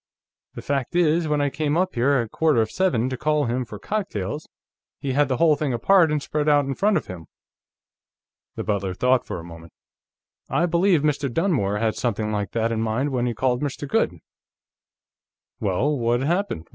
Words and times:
The 0.55 0.63
fact 0.63 0.95
is, 0.95 1.27
when 1.27 1.41
I 1.41 1.51
came 1.51 1.77
up 1.77 1.93
here 1.93 2.13
at 2.13 2.31
quarter 2.31 2.59
of 2.59 2.71
seven, 2.71 3.07
to 3.11 3.17
call 3.17 3.45
him 3.45 3.65
for 3.65 3.77
cocktails, 3.77 4.47
he 4.99 5.11
had 5.13 5.27
the 5.27 5.37
whole 5.37 5.55
thing 5.55 5.73
apart 5.73 6.11
and 6.11 6.19
spread 6.23 6.49
out 6.49 6.65
in 6.65 6.73
front 6.73 6.97
of 6.97 7.05
him." 7.05 7.27
The 8.55 8.63
butler 8.63 8.95
thought 8.95 9.27
for 9.27 9.39
a 9.39 9.43
moment. 9.43 9.73
"I 10.49 10.65
believe 10.65 11.01
Mr. 11.03 11.31
Dunmore 11.31 11.77
had 11.77 11.93
something 11.93 12.31
like 12.31 12.49
that 12.53 12.71
in 12.71 12.81
mind 12.81 13.11
when 13.11 13.27
he 13.27 13.35
called 13.35 13.61
Mr. 13.61 13.87
Goode." 13.87 14.17
"Well, 15.59 15.95
what 15.95 16.21
happened?" 16.21 16.67